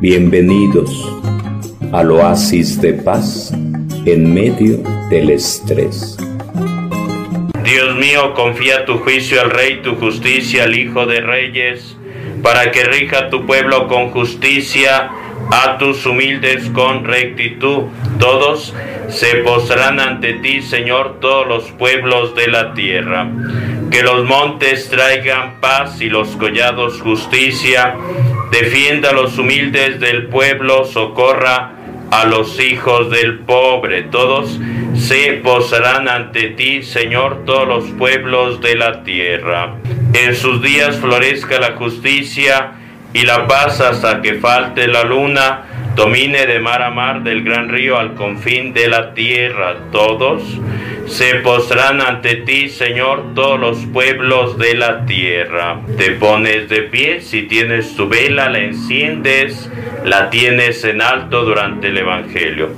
[0.00, 1.10] Bienvenidos
[1.90, 3.50] al oasis de paz
[4.04, 4.76] en medio
[5.08, 6.18] del estrés.
[7.64, 11.96] Dios mío, confía tu juicio al Rey, tu justicia al Hijo de Reyes,
[12.42, 15.10] para que rija tu pueblo con justicia,
[15.50, 17.84] a tus humildes con rectitud.
[18.18, 18.74] Todos
[19.08, 23.30] se postrarán ante ti, Señor, todos los pueblos de la tierra.
[23.90, 27.94] Que los montes traigan paz y los collados justicia
[28.50, 31.72] defienda a los humildes del pueblo, socorra
[32.10, 34.04] a los hijos del pobre.
[34.04, 34.58] Todos
[34.94, 39.74] se posarán ante ti, Señor, todos los pueblos de la tierra.
[40.12, 42.72] En sus días florezca la justicia
[43.12, 45.62] y la paz hasta que falte la luna,
[45.94, 49.76] domine de mar a mar del gran río al confín de la tierra.
[49.90, 50.42] Todos
[51.06, 55.80] se postrarán ante ti, Señor, todos los pueblos de la tierra.
[55.96, 59.70] Te pones de pie, si tienes tu vela, la enciendes,
[60.04, 62.70] la tienes en alto durante el Evangelio.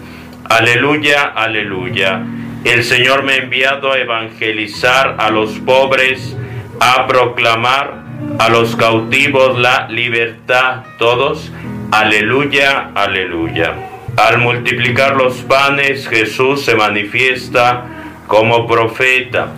[0.48, 2.22] Aleluya, aleluya.
[2.64, 6.36] El Señor me ha enviado a evangelizar a los pobres,
[6.80, 8.04] a proclamar
[8.38, 11.50] a los cautivos la libertad, todos,
[11.90, 13.74] aleluya, aleluya.
[14.16, 17.97] Al multiplicar los panes, Jesús se manifiesta
[18.28, 19.48] como profeta.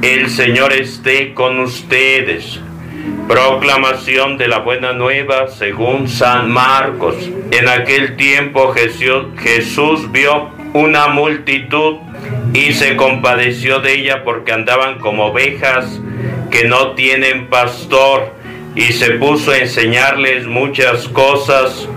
[0.00, 2.58] El Señor esté con ustedes.
[3.28, 7.16] Proclamación de la buena nueva según San Marcos.
[7.50, 11.96] En aquel tiempo Jesús, Jesús vio una multitud
[12.54, 16.00] y se compadeció de ella porque andaban como ovejas
[16.50, 18.32] que no tienen pastor
[18.74, 21.88] y se puso a enseñarles muchas cosas.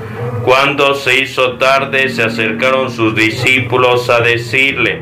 [0.43, 5.01] Cuando se hizo tarde se acercaron sus discípulos a decirle,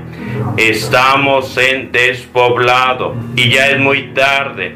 [0.55, 4.75] estamos en despoblado y ya es muy tarde.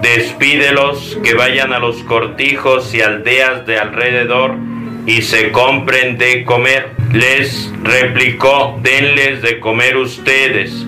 [0.00, 4.54] Despídelos que vayan a los cortijos y aldeas de alrededor
[5.04, 6.92] y se compren de comer.
[7.12, 10.86] Les replicó, denles de comer ustedes.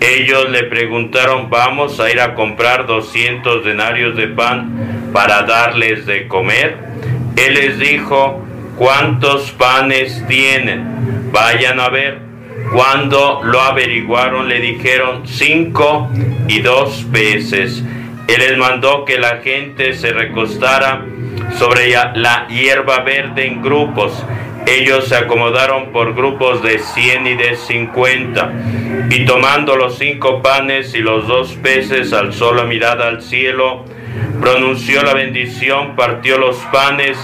[0.00, 6.28] Ellos le preguntaron, vamos a ir a comprar 200 denarios de pan para darles de
[6.28, 6.78] comer.
[7.36, 8.44] Él les dijo,
[8.76, 11.30] ¿cuántos panes tienen?
[11.32, 12.18] Vayan a ver.
[12.72, 16.08] Cuando lo averiguaron le dijeron cinco
[16.48, 17.82] y dos peces.
[18.26, 21.04] Él les mandó que la gente se recostara
[21.58, 24.24] sobre la hierba verde en grupos.
[24.66, 28.50] Ellos se acomodaron por grupos de cien y de cincuenta.
[29.10, 33.84] Y tomando los cinco panes y los dos peces, alzó la mirada al cielo,
[34.40, 37.18] pronunció la bendición, partió los panes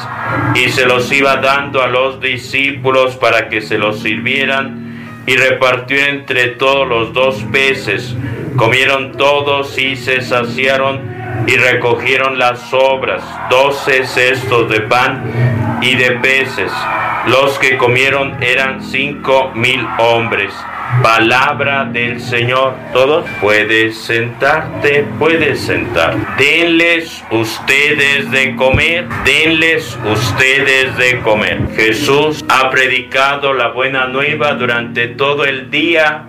[0.54, 5.98] y se los iba dando a los discípulos para que se los sirvieran y repartió
[6.04, 8.14] entre todos los dos peces.
[8.56, 11.00] Comieron todos y se saciaron
[11.46, 16.72] y recogieron las sobras, doce cestos de pan y de peces.
[17.26, 20.52] Los que comieron eran cinco mil hombres.
[21.02, 22.74] Palabra del Señor.
[22.92, 26.14] Todos puedes sentarte, puedes sentar.
[26.36, 31.60] Denles ustedes de comer, denles ustedes de comer.
[31.74, 36.26] Jesús ha predicado la buena nueva durante todo el día.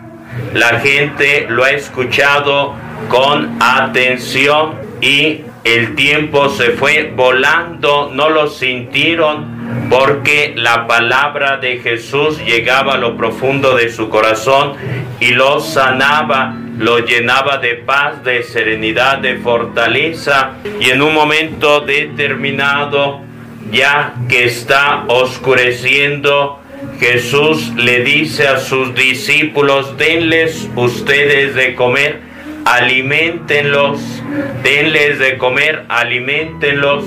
[0.53, 2.75] La gente lo ha escuchado
[3.09, 11.79] con atención y el tiempo se fue volando, no lo sintieron porque la palabra de
[11.79, 14.73] Jesús llegaba a lo profundo de su corazón
[15.19, 20.53] y lo sanaba, lo llenaba de paz, de serenidad, de fortaleza.
[20.79, 23.21] Y en un momento determinado,
[23.71, 26.59] ya que está oscureciendo,
[26.99, 32.30] Jesús le dice a sus discípulos, denles ustedes de comer
[32.71, 33.99] alimentenlos,
[34.63, 37.03] denles de comer, alimentenlos.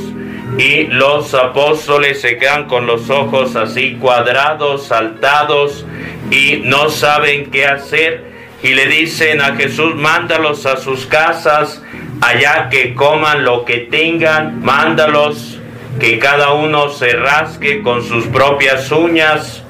[0.58, 5.86] Y los apóstoles se quedan con los ojos así cuadrados, saltados
[6.30, 8.34] y no saben qué hacer.
[8.62, 11.82] Y le dicen a Jesús, mándalos a sus casas,
[12.20, 15.58] allá que coman lo que tengan, mándalos
[15.98, 19.62] que cada uno se rasque con sus propias uñas.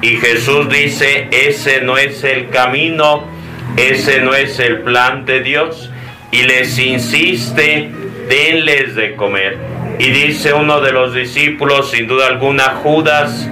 [0.00, 3.33] Y Jesús dice, ese no es el camino,
[3.76, 5.90] ese no es el plan de Dios.
[6.30, 7.90] Y les insiste,
[8.28, 9.56] denles de comer.
[9.98, 13.48] Y dice uno de los discípulos, sin duda alguna, Judas,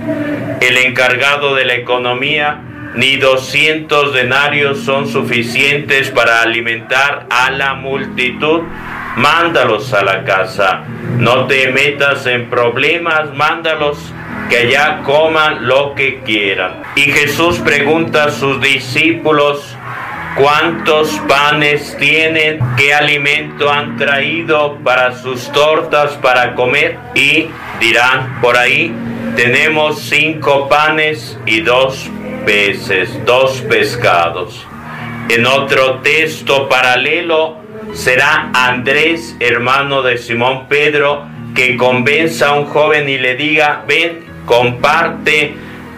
[0.61, 2.61] el encargado de la economía,
[2.95, 8.63] ni 200 denarios son suficientes para alimentar a la multitud.
[9.17, 10.85] Mándalos a la casa.
[11.19, 13.99] No te metas en problemas, mándalos
[14.49, 16.83] que allá coman lo que quieran.
[16.97, 19.77] Y Jesús pregunta a sus discípulos,
[20.37, 27.49] cuántos panes tienen, qué alimento han traído para sus tortas para comer y
[27.81, 28.95] dirán por ahí,
[29.37, 32.11] tenemos cinco panes y dos
[32.45, 34.67] peces, dos pescados.
[35.29, 37.59] En otro texto paralelo
[37.95, 44.25] será Andrés, hermano de Simón Pedro, que convenza a un joven y le diga, ven,
[44.47, 45.55] comparte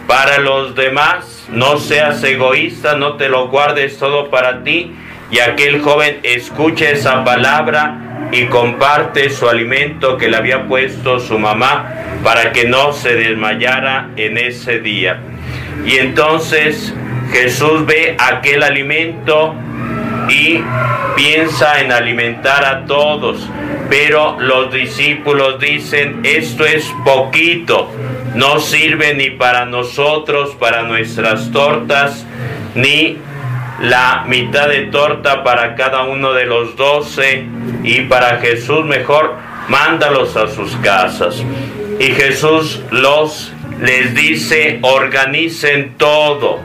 [0.07, 4.91] para los demás, no seas egoísta, no te lo guardes todo para ti.
[5.31, 11.39] Y aquel joven escucha esa palabra y comparte su alimento que le había puesto su
[11.39, 11.91] mamá
[12.23, 15.19] para que no se desmayara en ese día.
[15.85, 16.93] Y entonces
[17.31, 19.55] Jesús ve aquel alimento
[20.29, 20.61] y
[21.15, 23.47] piensa en alimentar a todos,
[23.89, 27.91] pero los discípulos dicen, esto es poquito,
[28.35, 32.25] no sirve ni para nosotros, para nuestras tortas,
[32.75, 33.17] ni
[33.81, 37.45] la mitad de torta para cada uno de los doce,
[37.83, 39.35] y para Jesús mejor,
[39.69, 41.43] mándalos a sus casas.
[41.99, 46.59] Y Jesús los les dice, organicen todo.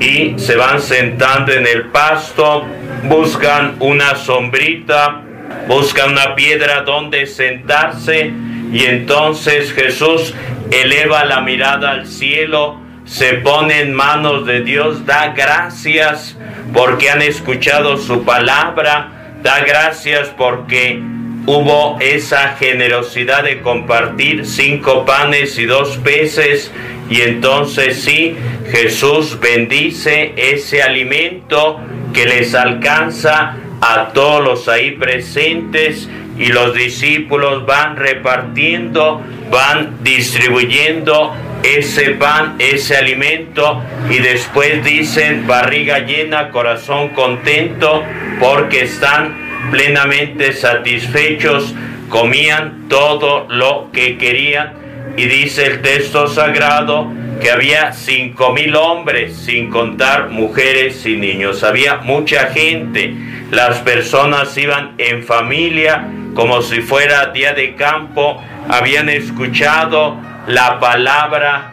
[0.00, 2.64] Y se van sentando en el pasto,
[3.04, 5.22] buscan una sombrita,
[5.68, 8.32] buscan una piedra donde sentarse.
[8.72, 10.34] Y entonces Jesús
[10.72, 16.36] eleva la mirada al cielo, se pone en manos de Dios, da gracias
[16.72, 21.00] porque han escuchado su palabra, da gracias porque
[21.46, 26.72] hubo esa generosidad de compartir cinco panes y dos peces
[27.10, 28.36] y entonces sí,
[28.70, 31.80] Jesús bendice ese alimento
[32.14, 41.34] que les alcanza a todos los ahí presentes y los discípulos van repartiendo, van distribuyendo
[41.62, 48.02] ese pan, ese alimento y después dicen barriga llena, corazón contento
[48.40, 51.74] porque están plenamente satisfechos,
[52.08, 54.72] comían todo lo que querían
[55.16, 61.64] y dice el texto sagrado que había cinco mil hombres, sin contar mujeres y niños.
[61.64, 63.14] Había mucha gente.
[63.50, 68.42] Las personas iban en familia como si fuera día de campo.
[68.68, 71.72] Habían escuchado la palabra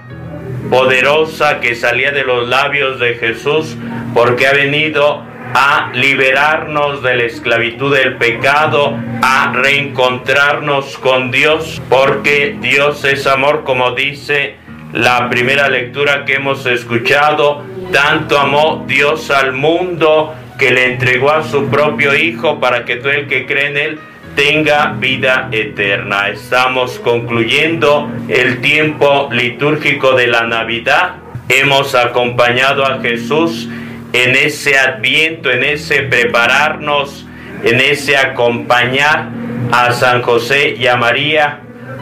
[0.69, 3.75] poderosa que salía de los labios de Jesús
[4.13, 5.23] porque ha venido
[5.53, 13.63] a liberarnos de la esclavitud del pecado, a reencontrarnos con Dios, porque Dios es amor,
[13.63, 14.55] como dice
[14.93, 21.43] la primera lectura que hemos escuchado, tanto amó Dios al mundo que le entregó a
[21.43, 23.99] su propio Hijo para que todo el que cree en Él
[24.35, 26.29] tenga vida eterna.
[26.29, 31.15] Estamos concluyendo el tiempo litúrgico de la Navidad.
[31.47, 33.69] Hemos acompañado a Jesús
[34.13, 37.25] en ese adviento, en ese prepararnos,
[37.63, 39.29] en ese acompañar
[39.71, 41.59] a San José y a María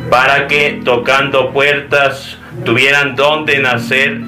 [0.09, 4.19] para que tocando puertas tuvieran donde nacer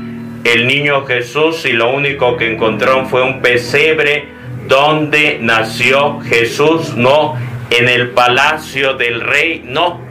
[0.43, 4.27] el niño Jesús y lo único que encontraron fue un pesebre
[4.67, 7.35] donde nació Jesús, no
[7.69, 10.01] en el palacio del rey, no,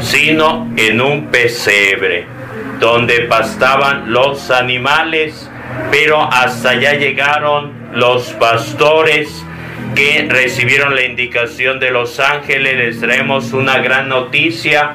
[0.00, 2.26] sino en un pesebre
[2.78, 5.48] donde pastaban los animales
[5.90, 9.44] pero hasta allá llegaron los pastores
[9.94, 12.76] que recibieron la indicación de los ángeles.
[12.76, 14.94] Les traemos una gran noticia.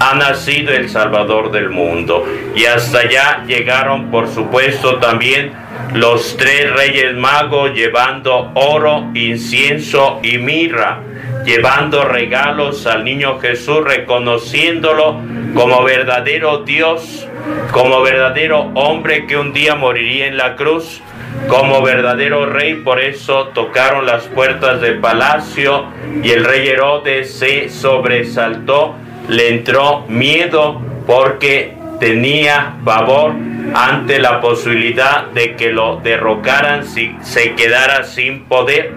[0.00, 2.24] Ha nacido el Salvador del mundo.
[2.54, 5.52] Y hasta allá llegaron, por supuesto, también
[5.92, 11.00] los tres reyes magos llevando oro, incienso y mirra,
[11.48, 15.20] llevando regalos al niño Jesús, reconociéndolo
[15.54, 17.26] como verdadero Dios
[17.70, 21.00] como verdadero hombre que un día moriría en la cruz,
[21.48, 25.86] como verdadero rey, por eso tocaron las puertas del palacio
[26.22, 28.94] y el rey Herodes se sobresaltó,
[29.28, 33.32] le entró miedo porque tenía pavor
[33.74, 38.94] ante la posibilidad de que lo derrocaran si se quedara sin poder.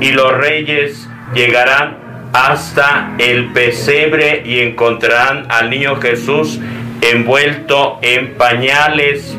[0.00, 1.98] Y los reyes llegarán
[2.32, 6.60] hasta el pesebre y encontrarán al niño Jesús
[7.00, 9.36] envuelto en pañales,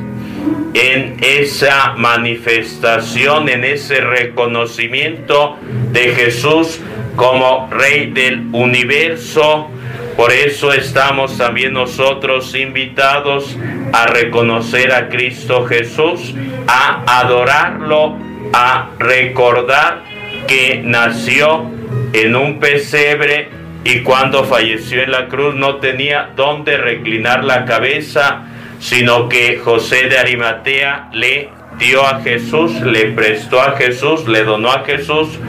[0.74, 5.58] en esa manifestación, en ese reconocimiento
[5.92, 6.80] de Jesús
[7.16, 9.70] como Rey del universo.
[10.16, 13.58] Por eso estamos también nosotros invitados
[13.94, 16.34] a reconocer a Cristo Jesús,
[16.68, 18.18] a adorarlo,
[18.54, 20.04] a recordar
[20.48, 21.81] que nació
[22.14, 23.50] en un pesebre
[23.84, 28.44] y cuando falleció en la cruz no tenía dónde reclinar la cabeza,
[28.80, 31.50] sino que José de Arimatea le
[31.80, 35.40] dio a Jesús, le prestó a Jesús, le donó a Jesús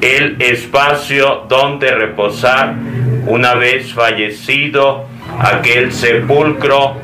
[0.00, 2.74] el espacio donde reposar.
[3.26, 5.06] Una vez fallecido
[5.40, 6.96] aquel sepulcro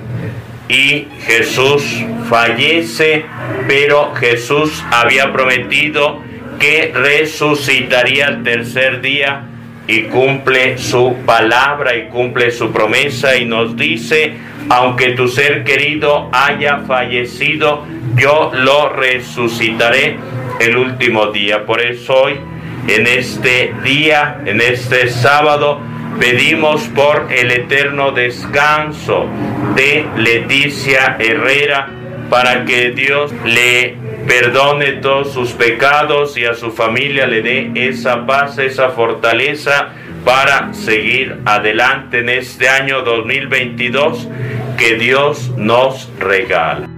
[0.69, 1.83] y Jesús
[2.29, 3.27] fallece,
[3.67, 6.21] pero Jesús había prometido
[6.63, 9.47] que resucitaría el tercer día
[9.89, 14.35] y cumple su palabra y cumple su promesa y nos dice,
[14.69, 20.19] aunque tu ser querido haya fallecido, yo lo resucitaré
[20.61, 21.67] el último día.
[21.67, 22.35] Por eso hoy,
[22.87, 25.81] en este día, en este sábado,
[26.21, 29.27] pedimos por el eterno descanso
[29.75, 31.89] de Leticia Herrera
[32.31, 38.27] para que Dios le perdone todos sus pecados y a su familia le dé esa
[38.27, 39.91] paz, esa fortaleza
[40.25, 44.29] para seguir adelante en este año 2022
[44.79, 46.89] que Dios nos regala.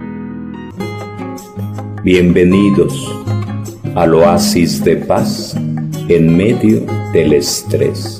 [2.03, 3.11] Bienvenidos
[3.95, 5.55] al oasis de paz
[6.07, 6.81] en medio
[7.13, 8.19] del estrés.